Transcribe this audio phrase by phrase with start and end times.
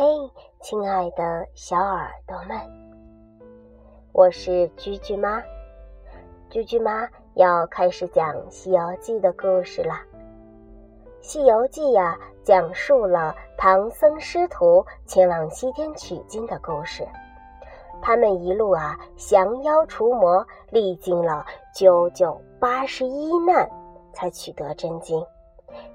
[0.00, 0.06] 嘿，
[0.60, 2.56] 亲爱的小耳朵们，
[4.12, 5.42] 我是居居妈。
[6.48, 9.94] 居居妈要开始讲《西游记》的故事了。
[11.20, 17.04] 《西游记》呀，讲述了唐僧师徒前往西天取经的故事。
[18.00, 21.44] 他们一路啊，降妖除魔，历经了
[21.74, 23.68] 九九八十一难，
[24.12, 25.26] 才取得真经。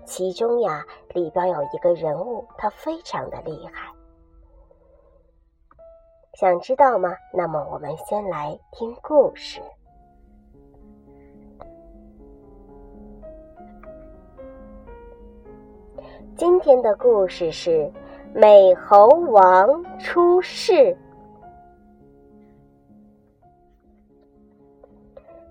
[0.05, 3.92] 其中呀，里边有一个人物，他非常的厉害。
[6.33, 7.15] 想知道吗？
[7.31, 9.61] 那么我们先来听故事。
[16.35, 17.91] 今天的故事是
[18.33, 20.97] 美猴王出世。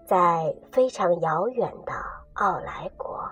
[0.05, 1.93] 在非常遥远的
[2.33, 3.31] 奥莱国。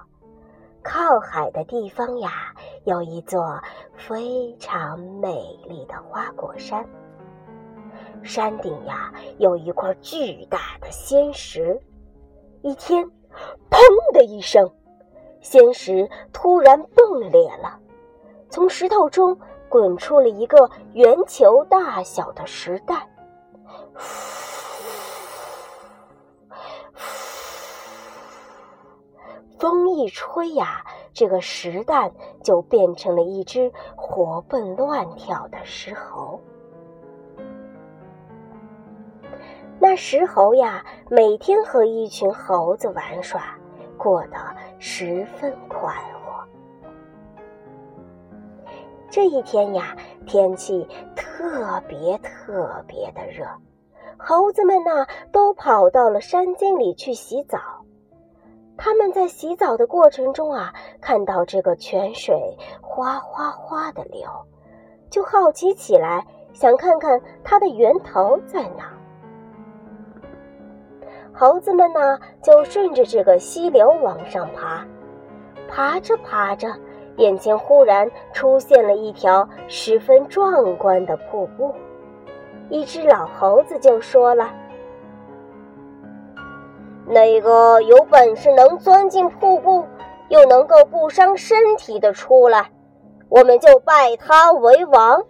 [0.83, 3.61] 靠海的地方呀，有一座
[3.97, 6.89] 非常美丽的花果山。
[8.23, 11.81] 山顶呀，有一块巨大的仙石。
[12.63, 13.05] 一天，
[13.71, 14.71] 砰的一声，
[15.41, 17.79] 仙石突然崩裂了，
[18.51, 23.09] 从石头中滚出了一个圆球大小的石蛋。
[29.59, 32.13] 风一吹呀，这个石蛋
[32.43, 36.41] 就变成了一只活蹦乱跳的石猴。
[39.83, 43.57] 那石猴呀，每天和一群猴子玩耍，
[43.97, 44.37] 过得
[44.79, 46.45] 十分快活。
[49.09, 50.87] 这一天呀，天气
[51.17, 53.47] 特别特别的热，
[54.19, 57.59] 猴子们呢都跑到了山间里去洗澡。
[58.77, 62.39] 他们在洗澡的过程中啊，看到这个泉水
[62.83, 64.29] 哗哗哗的流，
[65.09, 69.00] 就好奇起来，想看看它的源头在哪。
[71.33, 74.87] 猴子们呢，就顺着这个溪流往上爬，
[75.69, 76.69] 爬着爬着，
[77.17, 81.75] 眼前忽然出现了一条十分壮观的瀑布。
[82.69, 84.51] 一只老猴子就说了。
[87.07, 89.85] 那个有本事能钻进瀑布，
[90.29, 92.71] 又能够不伤身体的出来，
[93.29, 95.25] 我们就拜他为王。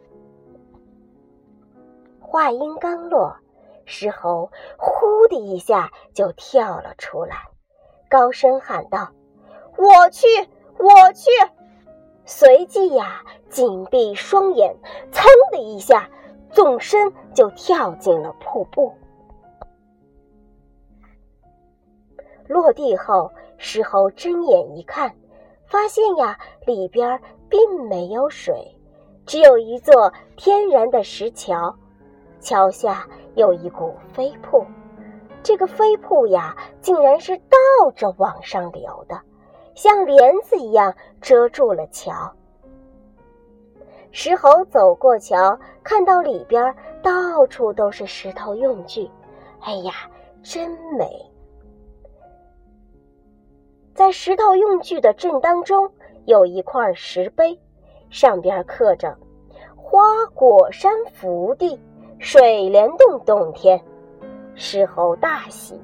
[2.21, 3.35] 话音刚落，
[3.91, 7.49] 石猴呼的一下就跳了出来，
[8.09, 9.11] 高声喊道
[9.77, 10.27] ：“我去，
[10.79, 11.29] 我去！”
[12.25, 14.77] 随即呀，紧闭双眼，
[15.11, 16.09] 噌的一下，
[16.53, 18.95] 纵身就跳进了瀑布。
[22.47, 25.17] 落地后，石猴睁眼一看，
[25.67, 28.77] 发现呀，里边并没有水，
[29.27, 31.77] 只有一座天然的石桥，
[32.41, 34.65] 桥下有一股飞瀑，
[35.43, 39.21] 这个飞瀑呀，竟然是倒着往上流的，
[39.75, 42.33] 像帘子一样遮住了桥。
[44.11, 49.09] 石猴走过桥，看到里边到处都是石头用具，
[49.61, 49.93] 哎呀，
[50.43, 51.09] 真美！
[53.95, 55.93] 在石头用具的正当中，
[56.25, 57.61] 有一块石碑，
[58.09, 59.17] 上边刻着
[59.77, 60.01] “花
[60.35, 61.79] 果山福地，
[62.21, 63.83] 水帘洞洞天”。
[64.55, 65.81] 石猴大喜，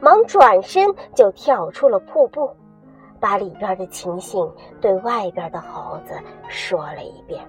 [0.00, 2.50] 忙转身就跳出了瀑布，
[3.20, 4.50] 把里边的情形
[4.80, 6.14] 对外边的猴子
[6.48, 7.46] 说了一遍。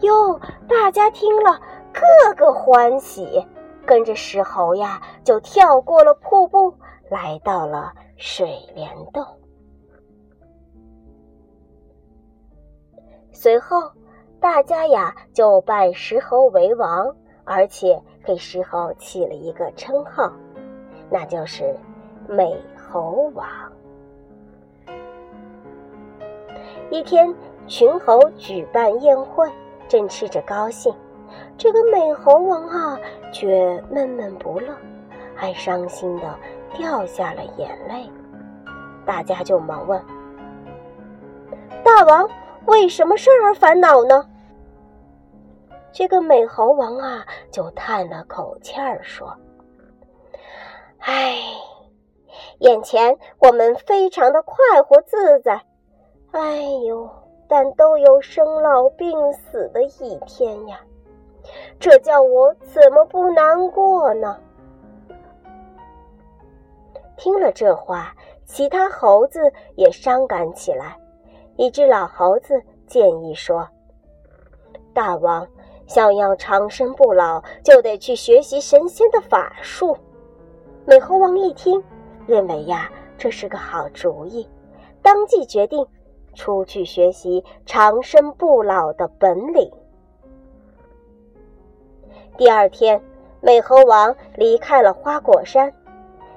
[0.00, 1.60] 哟，大家听了，
[1.92, 3.44] 个个欢喜，
[3.84, 6.72] 跟着石猴呀，就跳过了瀑布，
[7.10, 7.92] 来到了。
[8.18, 9.22] 水帘洞。
[13.30, 13.76] 随后，
[14.40, 17.14] 大家呀就拜石猴为王，
[17.46, 20.30] 而且给石猴起了一个称号，
[21.08, 21.74] 那就是
[22.28, 23.48] 美猴王。
[26.90, 27.34] 一天，
[27.66, 29.50] 群猴举办宴会，
[29.88, 30.94] 正吃着高兴，
[31.56, 33.00] 这个美猴王啊
[33.32, 34.74] 却闷闷不乐，
[35.34, 36.36] 还伤心的。
[36.76, 38.10] 掉下了眼泪，
[39.06, 40.02] 大家就忙问
[41.82, 42.28] ：“大王
[42.66, 44.26] 为什么事而烦恼呢？”
[45.96, 49.34] 这个美猴王啊，就叹了口气儿说
[51.00, 51.38] ：“唉，
[52.58, 55.58] 眼前我们非常的快活自在，
[56.32, 57.08] 哎呦，
[57.48, 60.78] 但都有生老病死的一天呀，
[61.80, 64.38] 这叫我怎么不难过呢？”
[67.16, 68.14] 听了这话，
[68.44, 70.94] 其他猴子也伤感起来。
[71.56, 73.66] 一只老猴子建议说
[74.92, 75.48] ：“大王
[75.86, 79.96] 想要长生不老，就得去学习神仙的法术。
[80.84, 81.82] 美猴王一听，
[82.26, 84.48] 认为呀，这是个好主意，
[85.02, 85.86] 当即决定
[86.34, 89.70] 出去学习长生不老的本领。
[92.36, 93.00] 第二天，
[93.40, 95.72] 美猴王离开了花果山，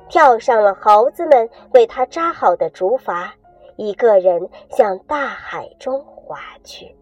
[0.08, 3.30] 跳上了猴子们为他扎好的竹筏，
[3.76, 6.96] 一个人向大海中划去。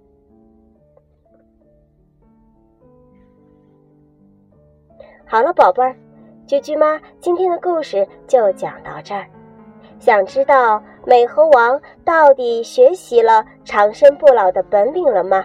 [5.30, 5.94] 好了，宝贝儿。
[6.46, 9.26] 菊菊妈今天的故事就讲到这儿。
[10.00, 15.44] 想知道美猴王到底学习了长生不老的本领了吗？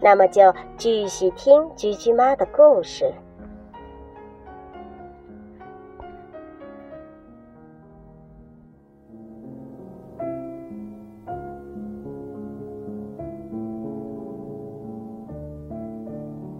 [0.00, 3.12] 那么就继续听菊菊妈的故事。